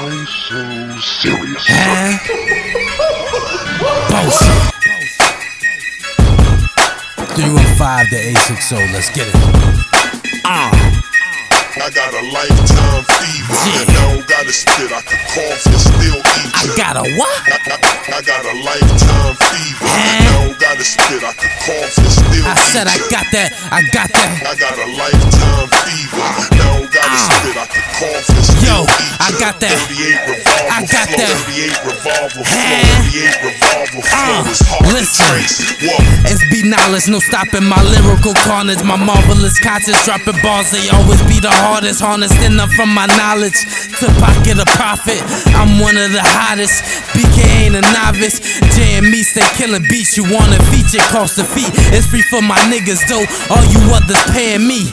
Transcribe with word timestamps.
Why 0.00 0.24
so 0.24 0.56
serious? 1.04 1.60
Huh? 1.68 2.16
Bullshit. 4.08 4.56
315 7.36 8.08
to 8.08 8.16
860, 8.16 8.96
let's 8.96 9.12
get 9.12 9.28
it. 9.28 9.36
Uh. 10.40 10.72
I 11.80 11.88
got 11.92 12.12
a 12.16 12.24
lifetime 12.32 13.04
fever. 13.20 13.52
Yeah. 13.60 13.84
And 13.84 13.92
I 13.92 14.00
don't 14.16 14.24
gotta 14.24 14.52
spit, 14.56 14.88
I 14.88 15.00
can 15.04 15.20
cough 15.36 15.68
and 15.68 15.80
still 15.80 16.16
eat 16.16 16.50
I 16.56 16.64
got 16.80 16.96
a 16.96 17.04
what? 17.20 17.36
I, 17.44 17.60
I- 17.60 18.00
I 18.10 18.22
got 18.24 18.40
a 18.44 18.56
lifetime 18.64 19.36
fever. 19.52 19.84
And 19.84 20.24
I 20.24 20.48
don't 20.48 20.56
gotta 20.60 20.84
spit, 20.84 21.22
I 21.28 21.32
can 21.36 21.52
cough 21.60 21.92
and 22.00 22.08
still 22.08 22.44
I 22.48 22.56
eat 22.56 22.72
said 22.72 22.88
I 22.88 22.96
got 23.12 23.26
that, 23.36 23.52
I 23.68 23.80
got 23.92 24.08
that. 24.16 24.32
I 24.48 24.56
got 24.56 24.74
a 24.80 24.88
lifetime 24.96 25.68
fever. 25.84 26.24
And 26.24 26.40
I 26.40 26.48
don't 26.56 26.88
gotta 26.88 27.16
Ah. 27.20 27.28
spit, 27.36 27.56
I 27.60 27.66
can 27.68 27.84
cough 28.00 28.29
I 29.30 29.38
got 29.38 29.62
that. 29.62 29.78
I 30.74 30.82
got 30.90 31.06
that. 31.14 31.30
38 31.46 31.70
Huh? 32.50 32.82
38 33.06 33.46
revolver 33.46 34.02
flow 34.02 34.10
Uh, 34.10 34.42
listen. 34.90 35.22
Whoa. 35.86 36.02
SB 36.26 36.66
knowledge, 36.66 37.06
no 37.06 37.22
stopping 37.22 37.62
my 37.62 37.78
lyrical 37.94 38.34
carnage. 38.42 38.82
My 38.82 38.98
marvelous 38.98 39.54
conscience 39.62 40.02
dropping 40.04 40.34
bars, 40.42 40.74
they 40.74 40.82
always 40.90 41.22
be 41.30 41.38
the 41.38 41.50
hardest. 41.62 42.02
Harnessed 42.02 42.42
enough 42.42 42.74
from 42.74 42.90
my 42.90 43.06
knowledge 43.14 43.54
to 44.02 44.10
pocket 44.18 44.58
a 44.58 44.66
profit. 44.74 45.22
I'm 45.54 45.78
one 45.78 45.94
of 45.94 46.10
the 46.10 46.22
hottest. 46.26 46.82
BK 47.14 47.70
ain't 47.70 47.78
a 47.78 47.84
novice. 47.94 48.42
J 48.74 48.98
and 48.98 49.06
me 49.06 49.22
stay 49.22 49.46
killing 49.54 49.86
beats. 49.86 50.16
You 50.18 50.26
wanna 50.26 50.58
feature, 50.74 51.02
cost 51.14 51.38
a 51.38 51.44
fee. 51.46 51.70
It's 51.94 52.06
free 52.10 52.22
for 52.34 52.42
my 52.42 52.58
niggas 52.66 53.06
though. 53.06 53.26
All 53.54 53.62
you 53.70 53.78
others 53.94 54.18
paying 54.34 54.66
me. 54.66 54.90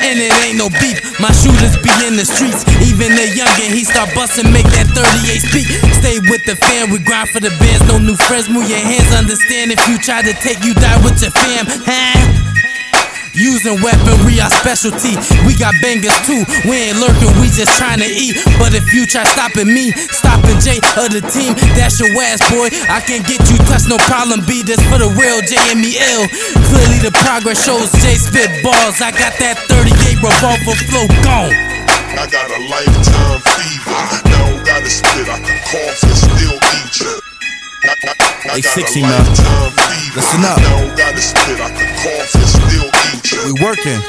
And 0.00 0.18
it 0.18 0.32
ain't 0.46 0.58
no 0.58 0.68
beef. 0.80 1.18
My 1.20 1.32
shooters 1.32 1.76
be 1.82 1.90
in 2.06 2.16
the 2.16 2.24
streets. 2.24 2.64
Even 2.82 3.14
the 3.14 3.26
youngin', 3.34 3.74
he 3.74 3.84
start 3.84 4.14
bustin', 4.14 4.50
make 4.52 4.66
that 4.74 4.86
38 4.94 5.42
speak. 5.42 5.68
Stay 5.98 6.18
with 6.30 6.44
the 6.44 6.56
fam, 6.56 6.90
we 6.90 6.98
grind 6.98 7.28
for 7.30 7.40
the 7.40 7.50
bands. 7.58 7.82
No 7.88 7.98
new 7.98 8.16
friends, 8.16 8.48
move 8.48 8.68
your 8.68 8.78
hands. 8.80 9.12
Understand 9.12 9.72
if 9.72 9.80
you 9.88 9.98
try 9.98 10.22
to 10.22 10.32
take, 10.32 10.62
you 10.64 10.74
die 10.74 10.98
with 11.04 11.20
your 11.20 11.32
fam. 11.32 11.66
Huh? 11.66 12.47
Using 13.38 13.78
weaponry, 13.86 14.42
our 14.42 14.50
specialty. 14.50 15.14
We 15.46 15.54
got 15.54 15.70
bangers 15.78 16.14
too. 16.26 16.42
We 16.66 16.90
ain't 16.90 16.98
lurking, 16.98 17.30
we 17.38 17.46
just 17.54 17.78
trying 17.78 18.02
to 18.02 18.10
eat. 18.10 18.34
But 18.58 18.74
if 18.74 18.90
you 18.90 19.06
try 19.06 19.22
stopping 19.30 19.70
me, 19.70 19.94
stopping 20.10 20.58
J 20.58 20.82
or 20.98 21.06
the 21.06 21.22
team, 21.30 21.54
that's 21.78 22.02
your 22.02 22.10
ass, 22.18 22.42
boy. 22.50 22.66
I 22.90 22.98
can 22.98 23.22
get 23.22 23.38
you 23.46 23.56
touched, 23.70 23.86
no 23.86 23.96
problem. 24.10 24.42
Be 24.42 24.66
this 24.66 24.82
for 24.90 24.98
the 24.98 25.06
real 25.14 25.38
J 25.46 25.54
and 25.70 25.78
me 25.78 25.94
ill. 26.02 26.26
Clearly 26.66 26.98
the 26.98 27.14
progress 27.22 27.62
shows 27.62 27.94
J 28.02 28.18
spit 28.18 28.50
balls. 28.66 28.98
I 28.98 29.14
got 29.14 29.38
that 29.38 29.54
38 29.70 30.18
revolver 30.18 30.74
flow 30.90 31.06
gone. 31.22 31.54
I 32.18 32.26
got 32.26 32.50
a 32.50 32.58
lifetime 32.66 33.38
fever. 33.54 33.94
Now 33.94 34.50
don't 34.50 34.66
gotta 34.66 34.90
spit, 34.90 35.30
I 35.30 35.38
can 35.38 35.58
cough 35.70 36.02
and 36.02 36.18
still 36.18 36.58
eat 36.58 36.94
ya. 36.98 37.12
I, 37.86 37.94
I, 38.02 38.58
I 38.58 38.60
got 38.60 38.74
60 38.74 38.98
a 38.98 39.02
now. 39.06 39.22
lifetime 39.22 39.70
fever. 39.70 40.16
Listen 40.18 40.42
up. 40.42 40.58
Now 40.58 40.82
don't 40.82 40.98
gotta 40.98 41.22
spit, 41.22 41.58
I 41.62 41.70
can 41.70 41.90
cough 42.02 42.34
and 42.34 42.50
still 42.50 42.97
ya. 43.38 43.44
We 43.46 43.52
working. 43.64 44.00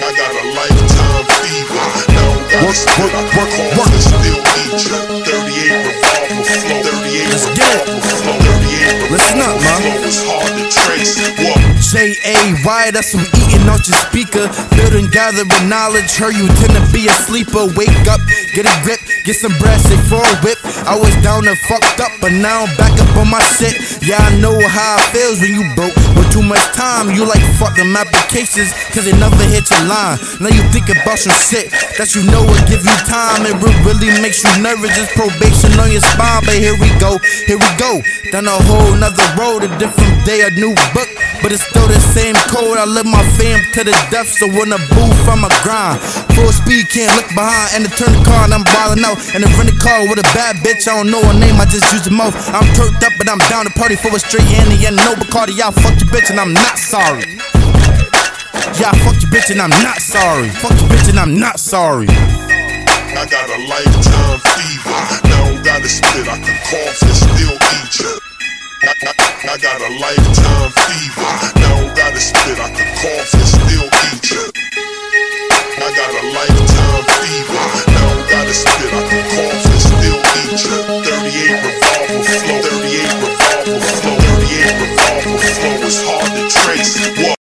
I 0.00 0.08
got 0.18 0.32
a 0.34 0.44
lifetime 0.58 1.24
fever. 1.42 1.86
Now 2.14 2.30
Work, 2.64 2.78
work, 2.98 3.14
work, 3.36 3.52
work. 3.78 3.90
and 3.92 4.02
still 4.02 4.40
eat 4.62 4.90
ya. 4.90 4.97
Whoa. 11.88 11.98
J 11.98 12.12
A 12.24 12.36
Y, 12.64 12.90
that's 12.92 13.12
some 13.12 13.24
eating 13.24 13.64
out 13.68 13.80
your 13.88 13.96
speaker. 14.08 14.44
Building, 14.76 15.08
gathering 15.08 15.48
knowledge. 15.68 16.16
Heard 16.16 16.36
you 16.36 16.46
tend 16.60 16.76
to 16.76 16.84
be 16.92 17.08
a 17.08 17.16
sleeper. 17.24 17.64
Wake 17.76 18.04
up, 18.08 18.20
get 18.52 18.68
a 18.68 18.74
grip, 18.84 19.00
get 19.24 19.36
some 19.36 19.56
bread, 19.58 19.80
say 19.80 19.96
for 20.08 20.20
a 20.20 20.34
whip. 20.44 20.58
I 20.84 20.96
was 21.00 21.12
down 21.24 21.48
and 21.48 21.56
fucked 21.64 22.00
up, 22.00 22.12
but 22.20 22.32
now 22.32 22.64
I'm 22.64 22.72
back 22.76 22.92
up 23.00 23.16
on 23.16 23.30
my 23.30 23.40
shit. 23.56 23.76
Yeah, 24.04 24.20
I 24.20 24.36
know 24.40 24.56
how 24.68 25.00
it 25.00 25.08
feels 25.16 25.40
when 25.40 25.52
you 25.52 25.64
broke. 25.74 25.96
With 26.16 26.28
too 26.32 26.44
much 26.44 26.60
time, 26.76 27.08
you 27.12 27.24
like 27.24 27.44
fucking 27.56 27.88
applications, 27.96 28.72
cause 28.92 29.04
they 29.08 29.16
never 29.16 29.44
hit 29.48 29.64
your 29.68 29.84
line. 29.88 30.20
Now 30.40 30.52
you 30.52 30.64
think 30.72 30.92
about 30.92 31.18
some 31.18 31.36
shit 31.40 31.72
that 31.96 32.12
you 32.12 32.24
know 32.28 32.44
will 32.44 32.64
give 32.68 32.84
you 32.84 32.98
time. 33.08 33.48
It 33.48 33.56
really 33.84 34.12
makes 34.20 34.44
you 34.44 34.52
nervous. 34.60 34.92
It's 34.96 35.12
probation 35.16 35.72
on 35.80 35.88
your 35.88 36.04
spine, 36.04 36.44
but 36.44 36.56
here 36.56 36.76
we 36.76 36.88
go, 37.00 37.16
here 37.48 37.56
we 37.56 37.70
go. 37.80 38.00
Down 38.32 38.44
a 38.44 38.56
whole 38.68 38.92
nother 38.96 39.24
road, 39.40 39.64
a 39.64 39.70
different 39.80 40.24
day, 40.28 40.44
a 40.44 40.50
new 40.52 40.76
book. 40.92 41.08
But 41.42 41.54
it's 41.54 41.62
still 41.62 41.86
the 41.86 42.00
same 42.00 42.34
code. 42.50 42.78
I 42.78 42.84
live 42.84 43.06
my 43.06 43.22
fam 43.38 43.62
to 43.78 43.84
the 43.86 43.94
death, 44.10 44.26
so 44.26 44.46
in 44.46 44.74
the 44.74 44.80
booth, 44.94 45.22
I'm 45.30 45.46
a 45.46 45.50
grind. 45.62 46.02
Full 46.34 46.50
speed, 46.50 46.90
can't 46.90 47.14
look 47.14 47.30
behind. 47.34 47.78
And 47.78 47.82
to 47.86 47.90
turn 47.94 48.10
the 48.12 48.22
car, 48.26 48.44
and 48.44 48.54
I'm 48.54 48.64
ballin' 48.64 49.04
out. 49.06 49.18
And 49.32 49.46
then 49.46 49.50
rent 49.54 49.70
a 49.70 49.76
car 49.78 50.02
with 50.10 50.18
a 50.18 50.28
bad 50.34 50.58
bitch, 50.66 50.90
I 50.90 50.98
don't 50.98 51.10
know 51.10 51.22
her 51.22 51.36
name, 51.36 51.60
I 51.62 51.66
just 51.66 51.86
use 51.94 52.02
the 52.02 52.10
mouth. 52.10 52.34
I'm 52.50 52.66
turned 52.74 52.98
up, 53.02 53.14
but 53.16 53.30
I'm 53.30 53.42
down 53.46 53.64
to 53.66 53.72
party 53.78 53.94
for 53.94 54.10
a 54.10 54.18
straight 54.18 54.46
Henny 54.50 54.82
and 54.86 54.96
no 54.96 55.14
Bacardi. 55.14 55.54
Y'all 55.54 55.72
fuck 55.72 55.94
your 55.98 56.10
bitch, 56.10 56.30
and 56.30 56.40
I'm 56.42 56.52
not 56.52 56.78
sorry. 56.78 57.38
Yeah, 58.78 58.94
I 58.94 58.98
your 58.98 59.30
bitch, 59.30 59.50
and 59.50 59.60
I'm 59.60 59.74
not 59.82 59.98
sorry. 59.98 60.48
Fuck 60.50 60.78
your 60.78 60.88
bitch, 60.90 61.08
and 61.08 61.18
I'm 61.18 61.38
not 61.38 61.58
sorry. 61.58 62.06
I 62.08 63.26
got 63.26 63.50
a 63.50 63.58
lifetime 63.66 64.37
a 69.88 70.00
lifetime 70.00 70.70
fever. 70.84 71.22
Now 71.60 71.80
don't 71.80 71.96
gotta 71.96 72.20
spit, 72.20 72.58
I 72.60 72.70
can 72.70 72.88
cough 73.00 73.37